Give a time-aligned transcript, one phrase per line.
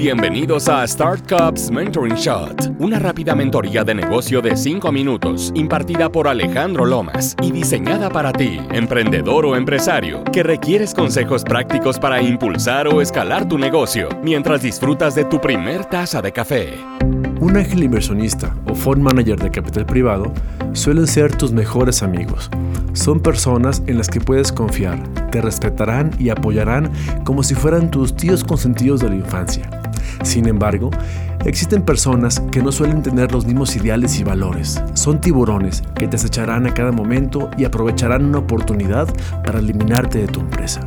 [0.00, 6.26] Bienvenidos a Startups Mentoring Shot, una rápida mentoría de negocio de 5 minutos impartida por
[6.26, 12.88] Alejandro Lomas y diseñada para ti, emprendedor o empresario, que requieres consejos prácticos para impulsar
[12.88, 16.78] o escalar tu negocio mientras disfrutas de tu primer taza de café.
[17.38, 20.32] Un ángel inversionista o fund manager de capital privado
[20.72, 22.48] suelen ser tus mejores amigos.
[22.94, 24.98] Son personas en las que puedes confiar,
[25.30, 26.90] te respetarán y apoyarán
[27.22, 29.79] como si fueran tus tíos consentidos de la infancia.
[30.22, 30.90] Sin embargo,
[31.44, 34.82] existen personas que no suelen tener los mismos ideales y valores.
[34.94, 39.08] Son tiburones que te acecharán a cada momento y aprovecharán una oportunidad
[39.44, 40.86] para eliminarte de tu empresa.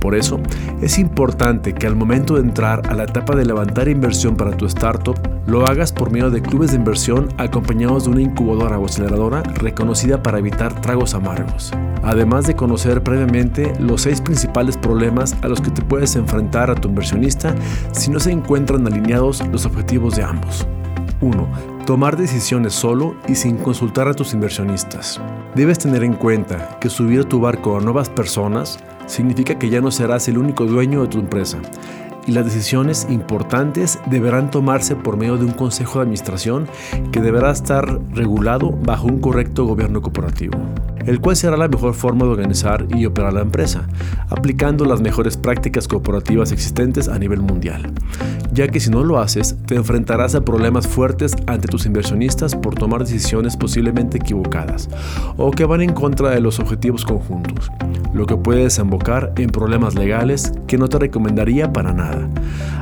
[0.00, 0.38] Por eso,
[0.80, 4.66] es importante que al momento de entrar a la etapa de levantar inversión para tu
[4.66, 9.42] startup, lo hagas por medio de clubes de inversión acompañados de una incubadora o aceleradora
[9.42, 11.72] reconocida para evitar tragos amargos.
[12.02, 16.74] Además de conocer previamente los seis principales problemas a los que te puedes enfrentar a
[16.74, 17.54] tu inversionista
[17.92, 20.66] si no se encuentran alineados los objetivos de ambos.
[21.20, 21.48] 1.
[21.86, 25.20] Tomar decisiones solo y sin consultar a tus inversionistas.
[25.54, 29.92] Debes tener en cuenta que subir tu barco a nuevas personas significa que ya no
[29.92, 31.58] serás el único dueño de tu empresa
[32.28, 36.68] y las decisiones importantes deberán tomarse por medio de un consejo de administración
[37.10, 40.58] que deberá estar regulado bajo un correcto gobierno corporativo,
[41.06, 43.88] el cual será la mejor forma de organizar y operar la empresa,
[44.28, 47.92] aplicando las mejores prácticas corporativas existentes a nivel mundial,
[48.52, 52.74] ya que si no lo haces, te enfrentarás a problemas fuertes ante tus inversionistas por
[52.74, 54.90] tomar decisiones posiblemente equivocadas
[55.38, 57.70] o que van en contra de los objetivos conjuntos,
[58.12, 62.17] lo que puede desembocar en problemas legales que no te recomendaría para nada.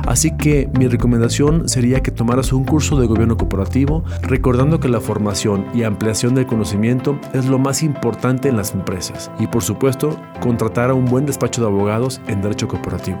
[0.07, 5.01] Así que mi recomendación sería que tomaras un curso de gobierno corporativo, recordando que la
[5.01, 9.31] formación y ampliación del conocimiento es lo más importante en las empresas.
[9.39, 13.19] Y por supuesto, contratar a un buen despacho de abogados en derecho corporativo.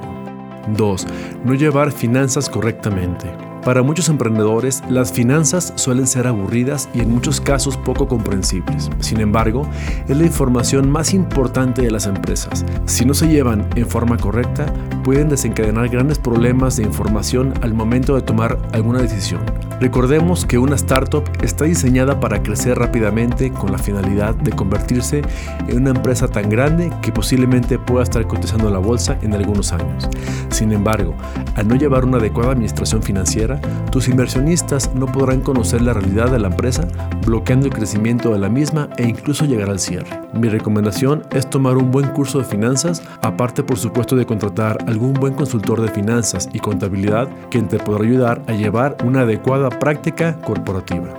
[0.75, 1.07] 2.
[1.45, 3.27] No llevar finanzas correctamente.
[3.67, 8.89] Para muchos emprendedores, las finanzas suelen ser aburridas y en muchos casos poco comprensibles.
[9.01, 9.67] Sin embargo,
[10.07, 12.65] es la información más importante de las empresas.
[12.85, 14.73] Si no se llevan en forma correcta,
[15.03, 19.41] pueden desencadenar grandes problemas de información al momento de tomar alguna decisión.
[19.79, 25.21] Recordemos que una startup está diseñada para crecer rápidamente con la finalidad de convertirse
[25.67, 29.71] en una empresa tan grande que posiblemente pueda estar cotizando en la bolsa en algunos
[29.73, 30.09] años.
[30.49, 31.13] Sin embargo,
[31.55, 33.61] al no llevar una adecuada administración financiera,
[33.91, 36.87] tus inversionistas no podrán conocer la realidad de la empresa,
[37.23, 40.09] bloqueando el crecimiento de la misma e incluso llegar al cierre.
[40.33, 45.13] Mi recomendación es tomar un buen curso de finanzas, aparte por supuesto de contratar algún
[45.13, 50.39] buen consultor de finanzas y contabilidad quien te podrá ayudar a llevar una adecuada práctica
[50.41, 51.13] corporativa.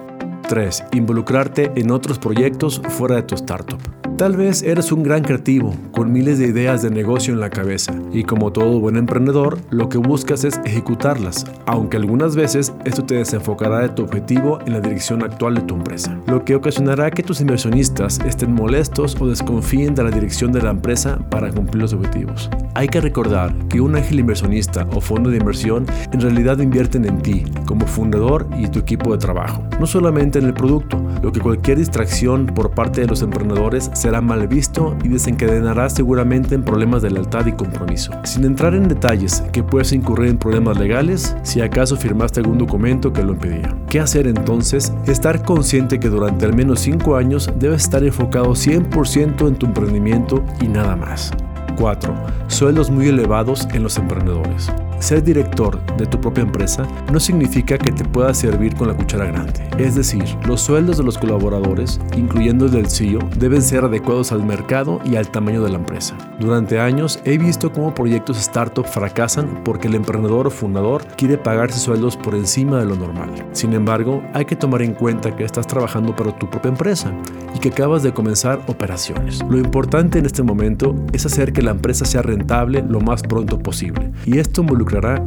[0.49, 0.85] 3.
[0.93, 4.08] Involucrarte en otros proyectos fuera de tu startup.
[4.19, 7.95] Tal vez eres un gran creativo, con miles de ideas de negocio en la cabeza,
[8.13, 13.15] y como todo buen emprendedor, lo que buscas es ejecutarlas, aunque algunas veces esto te
[13.15, 17.23] desenfocará de tu objetivo en la dirección actual de tu empresa, lo que ocasionará que
[17.23, 21.93] tus inversionistas estén molestos o desconfíen de la dirección de la empresa para cumplir los
[21.93, 22.51] objetivos.
[22.75, 27.23] Hay que recordar que un ángel inversionista o fondo de inversión en realidad invierten en
[27.23, 31.41] ti, como fundador y tu equipo de trabajo, no solamente en el producto, lo que
[31.41, 36.63] cualquier distracción por parte de los emprendedores se será mal visto y desencadenará seguramente en
[36.63, 38.11] problemas de lealtad y compromiso.
[38.25, 43.13] Sin entrar en detalles que puedes incurrir en problemas legales si acaso firmaste algún documento
[43.13, 43.77] que lo impedía.
[43.91, 44.95] ¿Qué hacer entonces?
[45.07, 50.43] Estar consciente que durante al menos 5 años debes estar enfocado 100% en tu emprendimiento
[50.63, 51.31] y nada más.
[51.77, 52.15] 4.
[52.47, 54.73] Sueldos muy elevados en los emprendedores.
[55.01, 59.27] Ser director de tu propia empresa no significa que te puedas servir con la cuchara
[59.27, 59.69] grande.
[59.79, 64.45] Es decir, los sueldos de los colaboradores, incluyendo el del CEO, deben ser adecuados al
[64.45, 66.17] mercado y al tamaño de la empresa.
[66.41, 71.79] Durante años he visto cómo proyectos startup fracasan porque el emprendedor o fundador quiere pagarse
[71.79, 73.31] sueldos por encima de lo normal.
[73.53, 77.13] Sin embargo, hay que tomar en cuenta que estás trabajando para tu propia empresa
[77.55, 79.43] y que acabas de comenzar operaciones.
[79.49, 83.59] Lo importante en este momento es hacer que la empresa sea rentable lo más pronto
[83.61, 84.63] posible y esto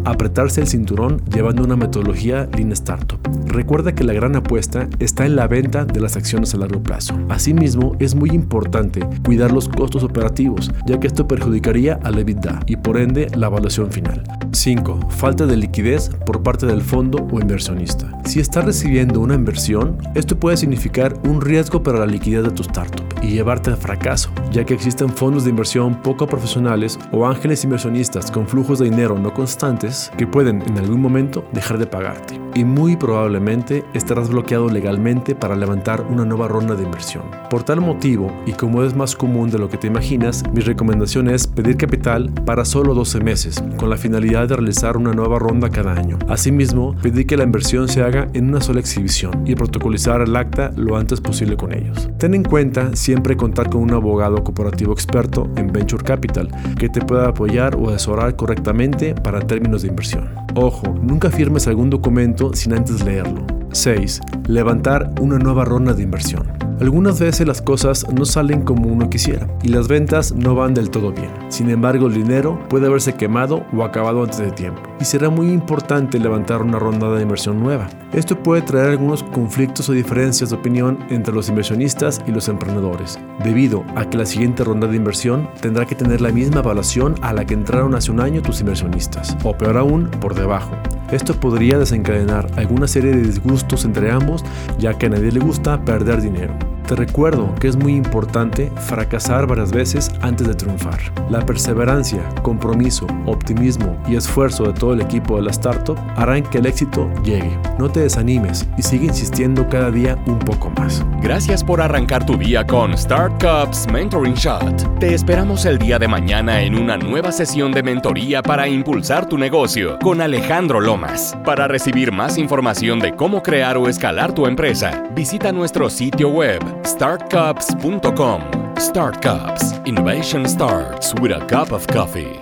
[0.06, 3.20] apretarse el cinturón llevando una metodología Lean Startup.
[3.46, 7.14] Recuerda que la gran apuesta está en la venta de las acciones a largo plazo.
[7.30, 12.62] Asimismo, es muy importante cuidar los costos operativos, ya que esto perjudicaría a la EBITDA
[12.66, 14.24] y por ende la evaluación final.
[14.52, 15.00] 5.
[15.10, 18.20] Falta de liquidez por parte del fondo o inversionista.
[18.26, 22.64] Si estás recibiendo una inversión, esto puede significar un riesgo para la liquidez de tu
[22.64, 27.64] startup y llevarte al fracaso, ya que existen fondos de inversión poco profesionales o ángeles
[27.64, 32.40] inversionistas con flujos de dinero no constantes que pueden en algún momento dejar de pagarte.
[32.54, 37.24] Y muy probablemente estarás bloqueado legalmente para levantar una nueva ronda de inversión.
[37.50, 41.30] Por tal motivo, y como es más común de lo que te imaginas, mi recomendación
[41.30, 45.70] es pedir capital para solo 12 meses, con la finalidad de realizar una nueva ronda
[45.70, 46.20] cada año.
[46.28, 50.72] Asimismo, pedir que la inversión se haga en una sola exhibición y protocolizar el acta
[50.76, 52.10] lo antes posible con ellos.
[52.18, 56.48] Ten en cuenta siempre contar con un abogado cooperativo experto en Venture Capital
[56.80, 60.30] que te pueda apoyar o asesorar correctamente para términos de inversión.
[60.56, 63.46] Ojo, nunca firmes algún documento sin antes leerlo.
[63.74, 64.22] 6.
[64.48, 66.48] Levantar una nueva ronda de inversión.
[66.82, 70.90] Algunas veces las cosas no salen como uno quisiera y las ventas no van del
[70.90, 71.30] todo bien.
[71.50, 75.52] Sin embargo, el dinero puede haberse quemado o acabado antes de tiempo y será muy
[75.52, 77.88] importante levantar una ronda de inversión nueva.
[78.14, 83.20] Esto puede traer algunos conflictos o diferencias de opinión entre los inversionistas y los emprendedores,
[83.44, 87.32] debido a que la siguiente ronda de inversión tendrá que tener la misma evaluación a
[87.32, 90.72] la que entraron hace un año tus inversionistas, o peor aún, por debajo.
[91.12, 94.44] Esto podría desencadenar alguna serie de disgustos entre ambos,
[94.80, 96.71] ya que a nadie le gusta perder dinero.
[96.92, 101.00] Te recuerdo que es muy importante fracasar varias veces antes de triunfar.
[101.30, 106.58] La perseverancia, compromiso, optimismo y esfuerzo de todo el equipo de la startup harán que
[106.58, 107.58] el éxito llegue.
[107.80, 111.06] No te desanimes y sigue insistiendo cada día un poco más.
[111.22, 115.00] Gracias por arrancar tu día con Startups Mentoring Shot.
[115.00, 119.38] Te esperamos el día de mañana en una nueva sesión de mentoría para impulsar tu
[119.38, 121.38] negocio con Alejandro Lomas.
[121.46, 126.81] Para recibir más información de cómo crear o escalar tu empresa, visita nuestro sitio web
[126.84, 128.76] startcups.com.
[128.78, 129.74] Start Cups.
[129.86, 132.41] Innovation starts with a cup of coffee.